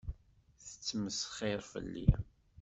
Tettmesxiṛ 0.65 1.59
fell-i. 1.71 2.09